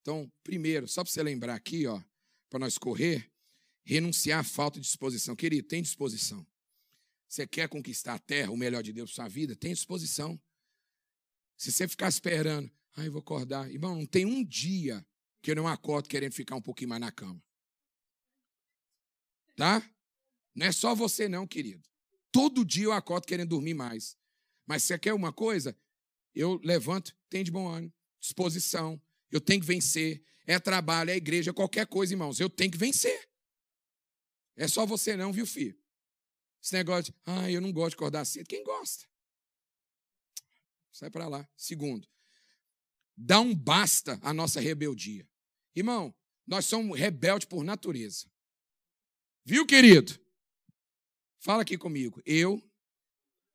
[0.00, 2.02] Então, primeiro, só para você lembrar aqui, ó,
[2.48, 3.30] para nós correr,
[3.84, 5.36] renunciar à falta de disposição.
[5.36, 6.46] Querido, tem disposição.
[7.28, 9.54] Você quer conquistar a terra, o melhor de Deus para sua vida?
[9.54, 10.40] Tem disposição.
[11.56, 13.70] Se você ficar esperando, ai, vou acordar.
[13.70, 15.06] Irmão, não tem um dia
[15.42, 17.42] que eu não acordo querendo ficar um pouquinho mais na cama.
[19.56, 19.82] Tá?
[20.54, 21.82] Não é só você, não, querido.
[22.30, 24.16] Todo dia eu acordo querendo dormir mais.
[24.68, 25.74] Mas você quer uma coisa?
[26.34, 29.02] Eu levanto, tem de bom ânimo, disposição.
[29.30, 30.22] Eu tenho que vencer.
[30.46, 32.38] É trabalho, é igreja, qualquer coisa, irmãos.
[32.38, 33.28] Eu tenho que vencer.
[34.54, 35.76] É só você, não, viu, filho?
[36.62, 38.46] Esse negócio de, ah, eu não gosto de acordar cedo.
[38.46, 39.06] Quem gosta?
[40.92, 41.48] Sai para lá.
[41.56, 42.06] Segundo,
[43.16, 45.26] dá um basta à nossa rebeldia.
[45.74, 46.14] Irmão,
[46.46, 48.30] nós somos rebeldes por natureza.
[49.44, 50.20] Viu, querido?
[51.38, 52.20] Fala aqui comigo.
[52.26, 52.62] Eu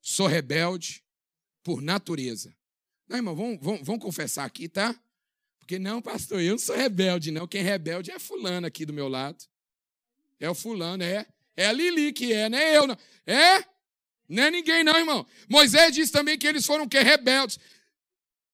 [0.03, 1.01] sou rebelde
[1.63, 2.53] por natureza.
[3.07, 4.93] Não, irmão, vamos, vamos, vamos confessar aqui, tá?
[5.57, 7.47] Porque não, pastor, eu não sou rebelde, não.
[7.47, 9.43] Quem é rebelde é fulano aqui do meu lado.
[10.39, 11.25] É o fulano, é.
[11.55, 12.97] É a Lili que é, não é eu, não.
[13.25, 13.63] É?
[14.27, 15.25] Não é ninguém, não, irmão.
[15.47, 17.57] Moisés diz também que eles foram que rebeldes.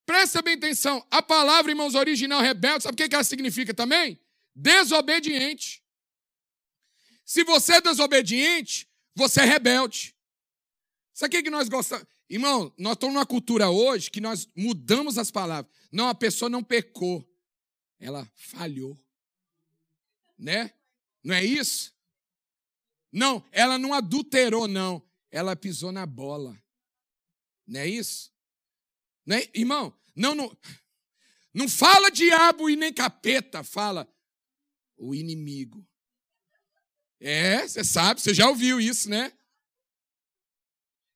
[0.06, 1.06] Presta bem atenção.
[1.10, 4.20] A palavra, irmãos, original rebelde, sabe o que ela significa também?
[4.54, 5.84] Desobediente.
[7.26, 10.16] Se você é desobediente, você é rebelde.
[11.20, 12.08] Sabe o que nós gostamos?
[12.30, 15.70] Irmão, nós estamos numa cultura hoje que nós mudamos as palavras.
[15.92, 17.30] Não, a pessoa não pecou.
[18.00, 18.98] Ela falhou.
[20.38, 20.74] Né?
[21.22, 21.94] Não é isso?
[23.12, 25.06] Não, ela não adulterou, não.
[25.30, 26.58] Ela pisou na bola.
[27.68, 28.32] Não é isso?
[29.26, 29.50] Não é?
[29.54, 30.58] Irmão, não, não,
[31.54, 34.10] não fala diabo e nem capeta, fala
[34.96, 35.86] o inimigo.
[37.20, 39.34] É, você sabe, você já ouviu isso, né?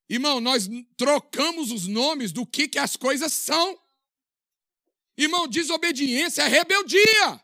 [0.09, 3.79] Irmão, nós trocamos os nomes do que, que as coisas são.
[5.17, 7.41] Irmão, desobediência é rebeldia.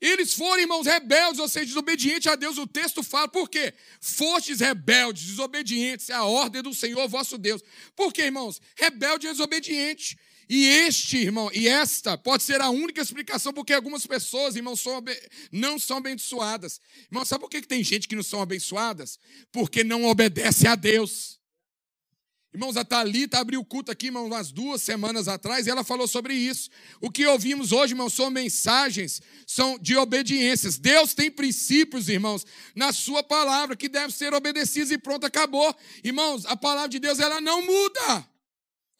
[0.00, 2.56] Eles foram, irmãos, rebeldes, ou seja, desobedientes a Deus.
[2.56, 3.74] O texto fala, por quê?
[4.00, 7.62] Fostes rebeldes, desobedientes à ordem do Senhor vosso Deus.
[7.94, 8.60] Por quê, irmãos?
[8.76, 10.18] Rebelde e desobediente.
[10.52, 15.00] E este, irmão, e esta pode ser a única explicação porque algumas pessoas, irmãos, são,
[15.52, 16.80] não são abençoadas.
[17.08, 19.16] Irmão, sabe por que tem gente que não são abençoadas?
[19.52, 21.38] Porque não obedece a Deus.
[22.52, 26.08] Irmãos, a Thalita abriu o culto aqui, irmãos, umas duas semanas atrás, e ela falou
[26.08, 26.68] sobre isso.
[27.00, 30.76] O que ouvimos hoje, irmãos, são mensagens, são de obediências.
[30.76, 35.72] Deus tem princípios, irmãos, na sua palavra, que devem ser obedecidos e pronto, acabou.
[36.02, 38.28] Irmãos, a palavra de Deus, ela não muda.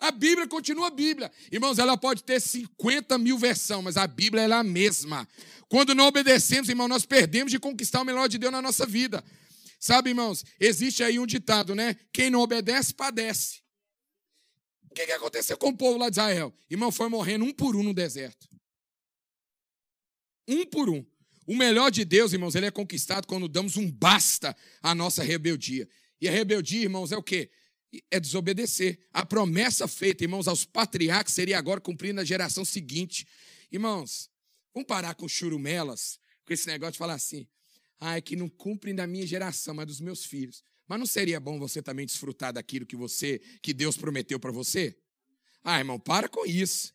[0.01, 1.31] A Bíblia continua a Bíblia.
[1.53, 5.29] Irmãos, ela pode ter 50 mil versões, mas a Bíblia é a mesma.
[5.69, 9.23] Quando não obedecemos, irmão, nós perdemos de conquistar o melhor de Deus na nossa vida.
[9.79, 11.95] Sabe, irmãos, existe aí um ditado, né?
[12.13, 13.61] Quem não obedece, padece.
[14.91, 16.53] O que, que aconteceu com o povo lá de Israel?
[16.71, 18.49] Irmão, foi morrendo um por um no deserto.
[20.49, 21.05] Um por um.
[21.47, 25.87] O melhor de Deus, irmãos, ele é conquistado quando damos um basta à nossa rebeldia.
[26.21, 27.51] E a rebeldia, irmãos, é o quê?
[28.11, 28.99] É desobedecer.
[29.13, 33.27] A promessa feita, irmãos, aos patriarcas seria agora cumprida na geração seguinte.
[33.71, 34.31] Irmãos,
[34.73, 37.47] vamos parar com churumelas, com esse negócio de falar assim:
[37.99, 40.63] Ai, que não cumprem da minha geração, mas dos meus filhos.
[40.89, 44.97] Mas não seria bom você também desfrutar daquilo que você, que Deus prometeu para você?
[45.63, 46.93] Ah, irmão, para com isso.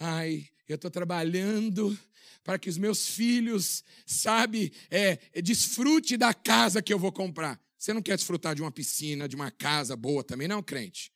[0.00, 1.96] Ai, eu estou trabalhando
[2.42, 7.60] para que os meus filhos, sabe, é, é, desfrute da casa que eu vou comprar.
[7.78, 11.12] Você não quer desfrutar de uma piscina, de uma casa boa também, não, crente?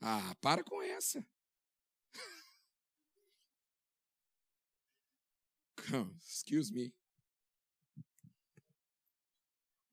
[0.00, 1.24] Ah, para com essa.
[6.26, 6.92] Excuse me.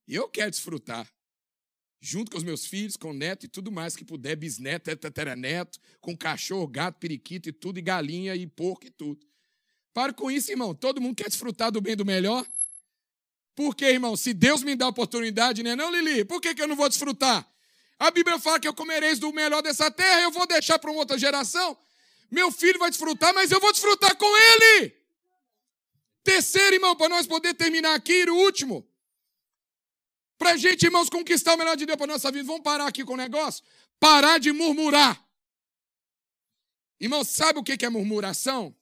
[0.07, 1.07] Eu quero desfrutar,
[2.01, 4.89] junto com os meus filhos, com o neto e tudo mais que puder, bisneto,
[5.37, 9.27] neto, com cachorro, gato, periquito e tudo, e galinha e porco e tudo.
[9.93, 10.73] Para com isso, irmão.
[10.73, 12.47] Todo mundo quer desfrutar do bem do melhor.
[13.59, 14.15] Por quê, irmão?
[14.15, 15.75] Se Deus me dá a oportunidade, né?
[15.75, 17.45] Não, Lili, por que, que eu não vou desfrutar?
[17.99, 21.01] A Bíblia fala que eu comereis do melhor dessa terra, eu vou deixar para uma
[21.01, 21.77] outra geração.
[22.31, 24.95] Meu filho vai desfrutar, mas eu vou desfrutar com ele.
[26.23, 28.89] Terceiro, irmão, para nós poder terminar aqui, o último.
[30.37, 33.03] Para a gente, irmãos, conquistar o melhor de Deus para nossa vida, vamos parar aqui
[33.03, 33.61] com o negócio?
[33.99, 35.21] Parar de murmurar.
[36.97, 38.73] Irmãos, sabe o que é murmuração?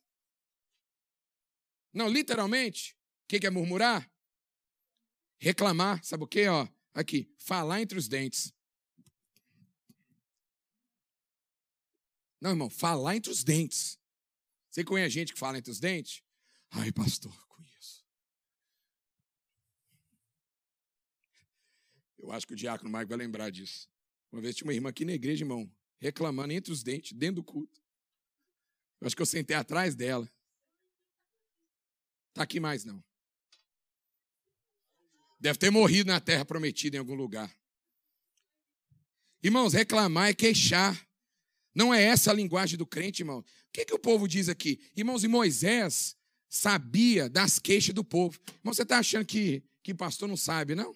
[1.92, 4.08] Não, literalmente, o que é murmurar?
[5.40, 6.48] Reclamar, sabe o que?
[6.48, 8.54] Ó, aqui, falar entre os dentes.
[12.40, 14.00] Não, irmão, falar entre os dentes.
[14.70, 16.24] Você conhece gente que fala entre os dentes?
[16.72, 17.34] Ai, pastor,
[22.28, 23.90] Eu acho que o diácono Mike vai lembrar disso.
[24.30, 27.44] Uma vez tinha uma irmã aqui na igreja, irmão, reclamando entre os dentes, dentro do
[27.44, 27.82] culto.
[29.00, 30.30] Eu acho que eu sentei atrás dela.
[32.30, 33.02] Está aqui mais não.
[35.40, 37.52] Deve ter morrido na terra prometida em algum lugar.
[39.42, 41.00] Irmãos, reclamar é queixar.
[41.74, 43.40] Não é essa a linguagem do crente, irmão.
[43.40, 44.80] O que, que o povo diz aqui?
[44.96, 46.16] Irmãos, e Moisés
[46.50, 48.40] sabia das queixas do povo.
[48.60, 50.96] Irmão, você está achando que, que pastor não sabe, não?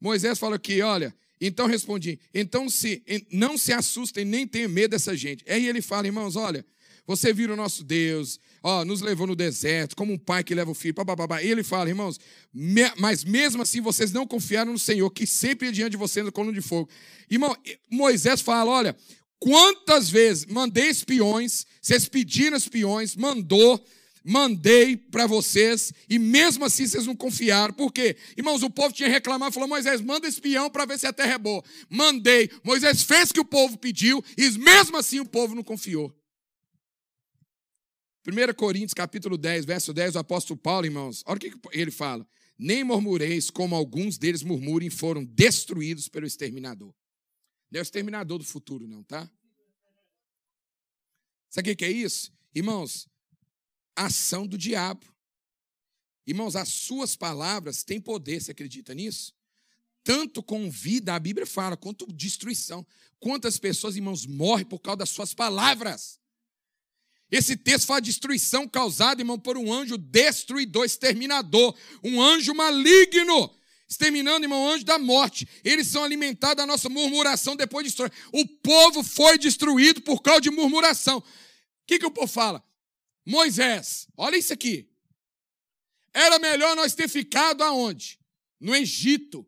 [0.00, 5.16] Moisés fala aqui, olha, então respondi, então se não se assustem nem tenham medo dessa
[5.16, 5.44] gente.
[5.50, 6.64] Aí ele fala, irmãos, olha,
[7.08, 10.70] você viu o nosso Deus, ó, nos levou no deserto, como um pai que leva
[10.70, 11.42] o filho, babá.
[11.42, 12.20] E ele fala, irmãos,
[12.52, 16.22] me, mas mesmo assim vocês não confiaram no Senhor, que sempre é diante de vocês
[16.22, 16.86] no colo de fogo.
[17.30, 17.56] Irmão,
[17.90, 18.96] Moisés fala, olha,
[19.40, 23.82] quantas vezes mandei espiões, vocês pediram espiões, mandou,
[24.22, 27.72] mandei para vocês e mesmo assim vocês não confiaram.
[27.72, 28.18] Por quê?
[28.36, 31.38] Irmãos, o povo tinha reclamado, falou: Moisés, manda espião para ver se a terra é
[31.38, 31.64] boa.
[31.88, 32.50] Mandei.
[32.62, 36.14] Moisés fez o que o povo pediu e mesmo assim o povo não confiou.
[38.28, 42.28] 1 Coríntios capítulo 10, verso 10, o apóstolo Paulo, irmãos, olha o que ele fala.
[42.58, 46.94] Nem murmureis como alguns deles murmurem, foram destruídos pelo exterminador.
[47.70, 49.30] Não é o exterminador do futuro, não, tá?
[51.48, 52.30] Sabe o que é isso?
[52.54, 53.08] Irmãos,
[53.96, 55.06] ação do diabo.
[56.26, 59.34] Irmãos, as suas palavras têm poder, você acredita nisso?
[60.08, 62.86] tanto com vida, a Bíblia fala, quanto destruição.
[63.20, 66.18] Quantas pessoas, irmãos, morrem por causa das suas palavras.
[67.30, 73.54] Esse texto fala de destruição causada, irmão, por um anjo destruidor, exterminador, um anjo maligno,
[73.88, 75.46] exterminando, irmão, o anjo da morte.
[75.62, 78.12] Eles são alimentados da nossa murmuração depois de destruir.
[78.32, 81.18] O povo foi destruído por causa de murmuração.
[81.18, 81.24] O
[81.86, 82.64] que, que o povo fala?
[83.26, 84.90] Moisés, olha isso aqui.
[86.14, 88.18] Era melhor nós ter ficado aonde?
[88.58, 89.46] No Egito.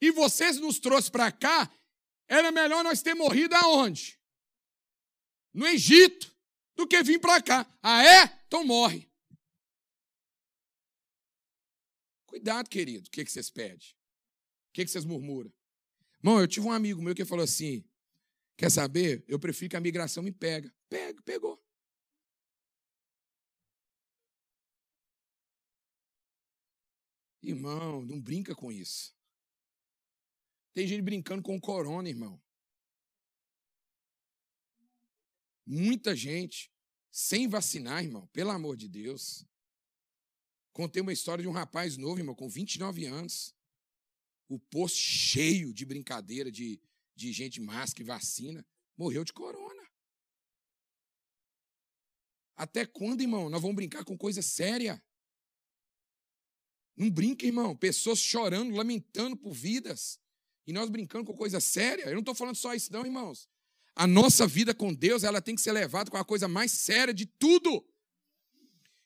[0.00, 1.70] E vocês nos trouxeram para cá,
[2.28, 4.18] era melhor nós ter morrido aonde?
[5.56, 6.36] No Egito,
[6.76, 7.66] do que vir para cá.
[7.82, 8.24] Ah, é?
[8.46, 9.10] Então morre.
[12.26, 13.88] Cuidado, querido, o que, que vocês pedem?
[14.68, 15.50] O que, que vocês murmuram?
[16.18, 17.82] Irmão, eu tive um amigo meu que falou assim:
[18.54, 19.24] quer saber?
[19.26, 20.70] Eu prefiro que a migração me pega.
[20.90, 21.58] Pega, pegou.
[27.42, 29.16] Irmão, não brinca com isso.
[30.74, 32.38] Tem gente brincando com o corona, irmão.
[35.66, 36.70] Muita gente
[37.10, 39.44] sem vacinar, irmão, pelo amor de Deus.
[40.72, 43.54] Contei uma história de um rapaz novo, irmão, com 29 anos.
[44.48, 46.80] O posto cheio de brincadeira, de,
[47.14, 48.64] de gente máscara e vacina.
[48.96, 49.82] Morreu de corona.
[52.54, 53.50] Até quando, irmão?
[53.50, 55.02] Nós vamos brincar com coisa séria.
[56.96, 57.76] Não brinca, irmão.
[57.76, 60.20] Pessoas chorando, lamentando por vidas.
[60.66, 62.04] E nós brincando com coisa séria.
[62.04, 63.48] Eu não estou falando só isso, não, irmãos.
[63.96, 67.14] A nossa vida com Deus, ela tem que ser levada com a coisa mais séria
[67.14, 67.82] de tudo.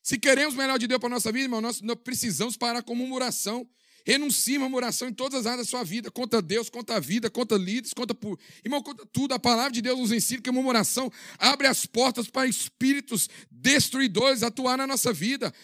[0.03, 2.96] Se queremos o melhor de Deus para a nossa vida, irmão, nós, precisamos parar com
[2.96, 3.68] murmuração.
[4.05, 6.11] Renuncie murmuração em todas as áreas da sua vida.
[6.11, 8.16] Contra Deus, contra a vida, contra líderes, contra.
[8.64, 9.33] Irmão, contra tudo.
[9.33, 14.42] A palavra de Deus nos ensina que a murmuração abre as portas para espíritos destruidores
[14.42, 15.55] atuar na nossa vida.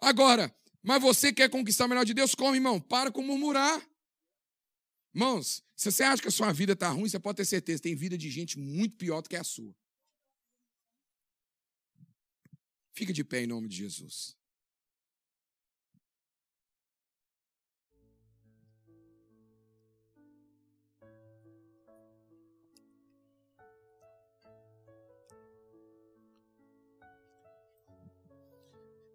[0.00, 2.34] Agora, mas você quer conquistar o melhor de Deus?
[2.34, 2.78] Como, irmão?
[2.78, 3.82] Para com murmurar.
[5.14, 7.94] Irmãos, se você acha que a sua vida está ruim, você pode ter certeza, tem
[7.94, 9.74] vida de gente muito pior do que a sua.
[12.92, 14.36] Fica de pé em nome de Jesus.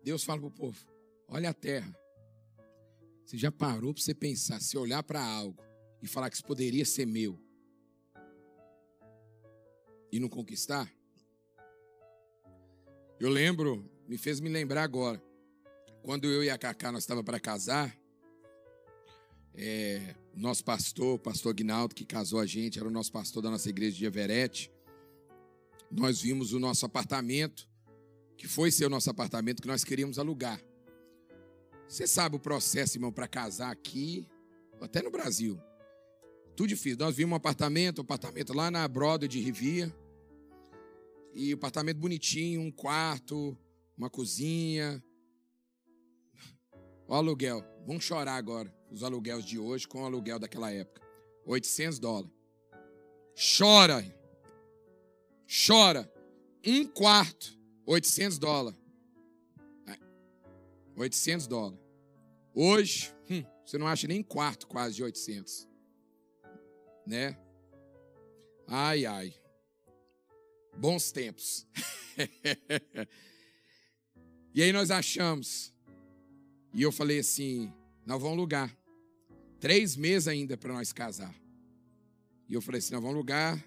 [0.01, 0.85] Deus fala para o povo:
[1.27, 1.93] olha a terra.
[3.25, 5.72] Você já parou para você pensar, se olhar para algo
[6.03, 7.39] e falar que isso poderia ser meu
[10.11, 10.93] e não conquistar?
[13.17, 15.23] Eu lembro, me fez me lembrar agora,
[16.03, 17.97] quando eu e a Cacá nós estava para casar,
[19.55, 23.41] é, o nosso pastor, o pastor Aguinaldo, que casou a gente, era o nosso pastor
[23.41, 24.69] da nossa igreja de Everett.
[25.89, 27.69] Nós vimos o nosso apartamento,
[28.35, 30.59] que foi ser o nosso apartamento que nós queríamos alugar.
[31.87, 34.27] Você sabe o processo, irmão, para casar aqui,
[34.81, 35.61] até no Brasil.
[36.55, 36.97] Tudo difícil.
[36.99, 39.93] Nós vimos um apartamento, um apartamento lá na Broadway de Rivia.
[41.33, 43.57] E o apartamento bonitinho, um quarto,
[43.97, 45.03] uma cozinha.
[47.07, 47.63] O aluguel.
[47.85, 48.73] Vamos chorar agora.
[48.91, 51.01] Os aluguéis de hoje com o aluguel daquela época.
[51.45, 52.31] 800 dólares.
[53.57, 54.03] Chora.
[55.67, 56.11] Chora.
[56.65, 57.57] Um quarto.
[57.85, 58.79] 800 dólares.
[60.95, 61.79] 800 dólares.
[62.53, 65.67] Hoje, hum, você não acha nem quarto quase de 800.
[67.05, 67.37] Né?
[68.67, 69.33] Ai, ai.
[70.77, 71.67] Bons tempos.
[74.53, 75.73] e aí nós achamos.
[76.73, 77.71] E eu falei assim:
[78.05, 78.75] nós vamos alugar.
[79.59, 81.33] Três meses ainda para nós casar.
[82.49, 83.63] E eu falei assim: nós vamos alugar.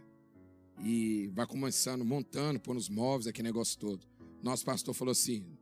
[0.82, 4.06] E vai começando, montando, pondo os móveis, aquele negócio todo.
[4.42, 5.56] Nosso pastor falou assim: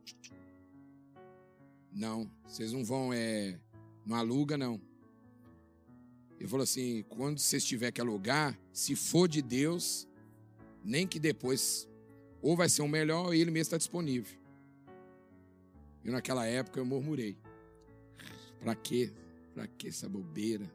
[1.91, 3.59] não, vocês não vão, é,
[4.05, 4.81] não aluga, não.
[6.39, 10.07] Ele falou assim: quando vocês tiver que alugar, se for de Deus,
[10.83, 11.87] nem que depois,
[12.41, 14.37] ou vai ser o melhor, ou ele mesmo está disponível.
[16.03, 17.37] E naquela época eu murmurei:
[18.59, 19.11] para quê?
[19.53, 20.69] Para que essa bobeira?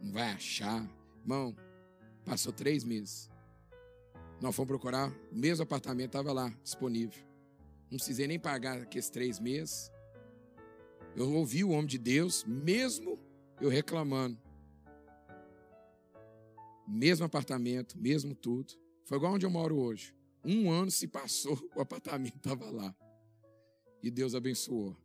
[0.00, 0.88] Não vai achar.
[1.20, 1.54] Irmão,
[2.24, 3.30] passou três meses.
[4.40, 7.20] Nós fomos procurar, o mesmo apartamento estava lá, disponível.
[7.90, 9.90] Não precisei nem pagar aqueles três meses.
[11.16, 13.18] Eu ouvi o homem de Deus, mesmo
[13.60, 14.38] eu reclamando.
[16.86, 18.72] Mesmo apartamento, mesmo tudo.
[19.04, 20.14] Foi igual onde eu moro hoje.
[20.44, 22.94] Um ano se passou, o apartamento estava lá.
[24.02, 24.96] E Deus abençoou.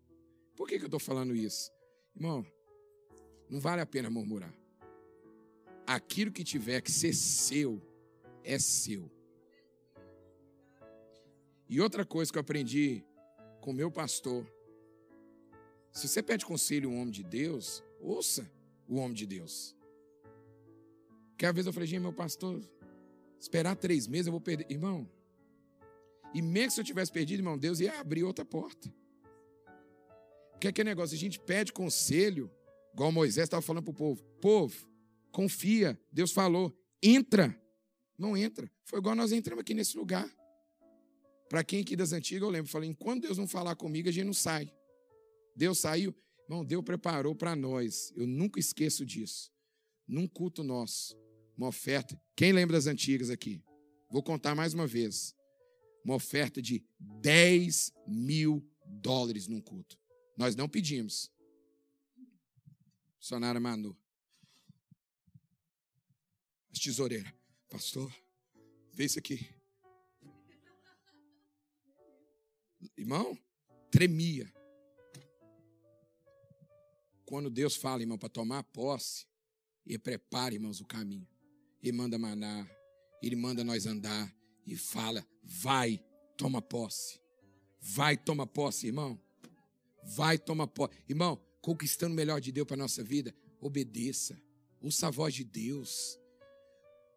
[0.56, 1.72] Por que, que eu estou falando isso?
[2.16, 2.46] Irmão,
[3.50, 4.54] não vale a pena murmurar.
[5.86, 7.82] Aquilo que tiver que ser seu,
[8.44, 9.12] é seu.
[11.68, 13.04] E outra coisa que eu aprendi
[13.62, 14.46] com meu pastor,
[15.92, 18.50] Se você pede conselho a um homem de Deus, ouça
[18.88, 19.76] o homem de Deus.
[21.38, 22.62] Que às vezes eu falei, gente, meu pastor,
[23.40, 24.70] esperar três meses eu vou perder.
[24.70, 25.10] Irmão,
[26.34, 28.94] e mesmo se eu tivesse perdido, irmão, Deus ia abrir outra porta.
[30.52, 32.52] Porque aquele negócio, a gente pede conselho,
[32.94, 34.88] igual Moisés estava falando para o povo: povo,
[35.32, 37.60] confia, Deus falou, entra.
[38.18, 38.72] Não entra.
[38.86, 40.30] Foi igual nós entramos aqui nesse lugar.
[41.50, 44.26] Para quem aqui das antigas, eu lembro, falei: enquanto Deus não falar comigo, a gente
[44.26, 44.72] não sai.
[45.56, 46.16] Deus saiu,
[46.46, 48.12] irmão, Deus preparou para nós.
[48.16, 49.52] Eu nunca esqueço disso.
[50.08, 51.18] Num culto nosso,
[51.58, 52.20] uma oferta.
[52.36, 53.64] Quem lembra das antigas aqui?
[54.10, 55.36] Vou contar mais uma vez
[56.04, 59.98] uma oferta de 10 mil dólares num culto.
[60.36, 61.32] Nós não pedimos.
[63.20, 63.98] Sonara Manu.
[66.72, 67.32] As tesoureiras.
[67.70, 68.14] Pastor,
[68.92, 69.50] vê isso aqui.
[72.98, 73.38] Irmão,
[73.90, 74.52] tremia.
[77.34, 79.26] Quando Deus fala, irmão, para tomar posse,
[79.88, 81.28] Ele prepara, irmãos, o caminho.
[81.82, 82.70] Ele manda manar,
[83.24, 84.32] Ele manda nós andar
[84.68, 86.00] e fala: Vai,
[86.38, 87.20] toma posse.
[87.82, 89.20] Vai, toma posse, irmão.
[90.04, 90.94] Vai, toma posse.
[91.10, 94.40] Irmão, conquistando o melhor de Deus para a nossa vida, obedeça.
[94.80, 96.20] Ouça a voz de Deus.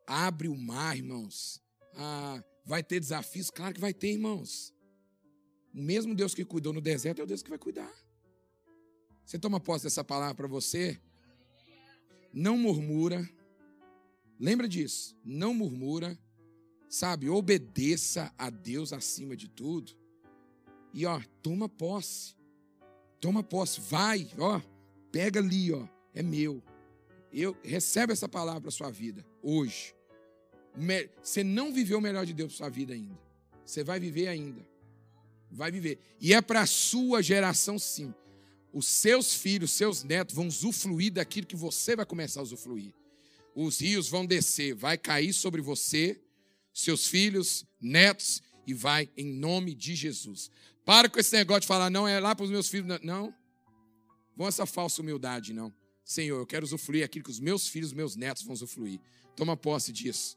[0.06, 1.60] Abre o mar, irmãos.
[1.92, 3.50] Ah, vai ter desafios?
[3.50, 4.72] Claro que vai ter, irmãos.
[5.74, 8.05] O mesmo Deus que cuidou no deserto é o Deus que vai cuidar.
[9.26, 10.98] Você toma posse dessa palavra para você?
[12.32, 13.28] Não murmura.
[14.38, 15.16] Lembra disso.
[15.24, 16.16] Não murmura.
[16.88, 19.92] Sabe, obedeça a Deus acima de tudo.
[20.94, 22.36] E ó, toma posse.
[23.20, 24.60] Toma posse, vai, ó,
[25.10, 26.62] pega ali, ó, é meu.
[27.32, 29.94] Eu recebe essa palavra para sua vida hoje.
[31.22, 33.18] Você não viveu o melhor de Deus para sua vida ainda.
[33.64, 34.64] Você vai viver ainda.
[35.50, 35.98] Vai viver.
[36.20, 38.14] E é para a sua geração sim.
[38.76, 42.92] Os seus filhos, seus netos vão usufruir daquilo que você vai começar a usufruir.
[43.54, 46.20] Os rios vão descer, vai cair sobre você
[46.74, 50.50] seus filhos, netos, e vai em nome de Jesus.
[50.84, 53.00] Para com esse negócio de falar, não é lá para os meus filhos.
[53.02, 53.34] Não.
[54.36, 55.72] Vão essa falsa humildade, não.
[56.04, 59.00] Senhor, eu quero usufruir aquilo que os meus filhos, meus netos vão usufruir.
[59.34, 60.36] Toma posse disso.